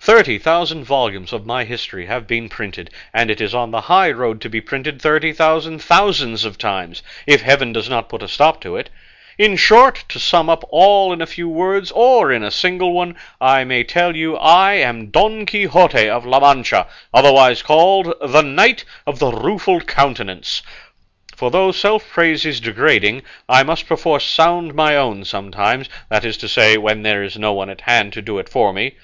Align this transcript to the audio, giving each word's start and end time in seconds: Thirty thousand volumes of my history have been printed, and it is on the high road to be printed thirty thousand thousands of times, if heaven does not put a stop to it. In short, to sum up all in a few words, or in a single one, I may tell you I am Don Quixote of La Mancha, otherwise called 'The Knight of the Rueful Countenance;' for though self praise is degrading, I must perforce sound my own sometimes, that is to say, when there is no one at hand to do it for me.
Thirty 0.00 0.38
thousand 0.38 0.84
volumes 0.84 1.34
of 1.34 1.44
my 1.44 1.64
history 1.64 2.06
have 2.06 2.26
been 2.26 2.48
printed, 2.48 2.88
and 3.12 3.30
it 3.30 3.42
is 3.42 3.54
on 3.54 3.72
the 3.72 3.82
high 3.82 4.10
road 4.10 4.40
to 4.40 4.48
be 4.48 4.58
printed 4.58 5.02
thirty 5.02 5.34
thousand 5.34 5.80
thousands 5.80 6.46
of 6.46 6.56
times, 6.56 7.02
if 7.26 7.42
heaven 7.42 7.70
does 7.70 7.86
not 7.86 8.08
put 8.08 8.22
a 8.22 8.28
stop 8.28 8.62
to 8.62 8.76
it. 8.78 8.88
In 9.36 9.56
short, 9.58 10.02
to 10.08 10.18
sum 10.18 10.48
up 10.48 10.64
all 10.70 11.12
in 11.12 11.20
a 11.20 11.26
few 11.26 11.46
words, 11.46 11.90
or 11.90 12.32
in 12.32 12.42
a 12.42 12.50
single 12.50 12.94
one, 12.94 13.16
I 13.38 13.64
may 13.64 13.84
tell 13.84 14.16
you 14.16 14.36
I 14.38 14.76
am 14.76 15.08
Don 15.10 15.44
Quixote 15.44 16.08
of 16.08 16.24
La 16.24 16.40
Mancha, 16.40 16.86
otherwise 17.12 17.60
called 17.60 18.14
'The 18.22 18.42
Knight 18.42 18.86
of 19.06 19.18
the 19.18 19.30
Rueful 19.30 19.82
Countenance;' 19.82 20.62
for 21.36 21.50
though 21.50 21.70
self 21.70 22.08
praise 22.08 22.46
is 22.46 22.60
degrading, 22.60 23.24
I 23.46 23.62
must 23.64 23.86
perforce 23.86 24.24
sound 24.24 24.72
my 24.72 24.96
own 24.96 25.26
sometimes, 25.26 25.90
that 26.08 26.24
is 26.24 26.38
to 26.38 26.48
say, 26.48 26.78
when 26.78 27.02
there 27.02 27.22
is 27.22 27.36
no 27.36 27.52
one 27.52 27.68
at 27.68 27.82
hand 27.82 28.14
to 28.14 28.22
do 28.22 28.38
it 28.38 28.48
for 28.48 28.72
me. 28.72 28.94